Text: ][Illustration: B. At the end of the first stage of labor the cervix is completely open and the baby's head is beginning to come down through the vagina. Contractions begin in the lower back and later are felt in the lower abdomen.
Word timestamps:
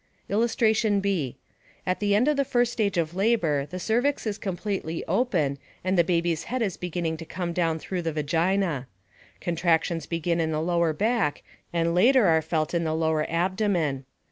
][Illustration: 0.35 0.99
B. 0.99 1.37
At 1.85 1.99
the 1.99 2.15
end 2.15 2.27
of 2.27 2.35
the 2.35 2.43
first 2.43 2.73
stage 2.73 2.97
of 2.97 3.13
labor 3.15 3.67
the 3.67 3.77
cervix 3.79 4.25
is 4.25 4.39
completely 4.39 5.05
open 5.05 5.59
and 5.83 5.95
the 5.95 6.03
baby's 6.03 6.45
head 6.45 6.63
is 6.63 6.75
beginning 6.75 7.17
to 7.17 7.23
come 7.23 7.53
down 7.53 7.77
through 7.77 8.01
the 8.01 8.11
vagina. 8.11 8.87
Contractions 9.41 10.07
begin 10.07 10.39
in 10.39 10.49
the 10.49 10.59
lower 10.59 10.91
back 10.91 11.43
and 11.71 11.93
later 11.93 12.25
are 12.25 12.41
felt 12.41 12.73
in 12.73 12.83
the 12.83 12.95
lower 12.95 13.29
abdomen. 13.29 14.05